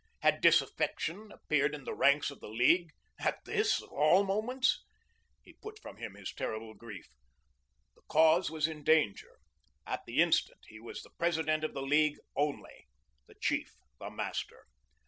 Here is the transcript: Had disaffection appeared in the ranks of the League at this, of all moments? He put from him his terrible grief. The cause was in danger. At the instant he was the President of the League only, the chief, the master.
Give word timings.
Had 0.21 0.41
disaffection 0.41 1.31
appeared 1.31 1.75
in 1.75 1.83
the 1.83 1.93
ranks 1.93 2.31
of 2.31 2.39
the 2.39 2.49
League 2.49 2.89
at 3.19 3.45
this, 3.45 3.83
of 3.83 3.91
all 3.91 4.23
moments? 4.23 4.83
He 5.43 5.53
put 5.53 5.77
from 5.77 5.97
him 5.97 6.15
his 6.15 6.33
terrible 6.33 6.73
grief. 6.73 7.07
The 7.93 8.01
cause 8.07 8.49
was 8.49 8.67
in 8.67 8.83
danger. 8.83 9.37
At 9.85 10.01
the 10.07 10.19
instant 10.19 10.61
he 10.67 10.79
was 10.79 11.03
the 11.03 11.11
President 11.19 11.63
of 11.63 11.75
the 11.75 11.83
League 11.83 12.17
only, 12.35 12.87
the 13.27 13.35
chief, 13.35 13.75
the 13.99 14.09
master. 14.09 14.65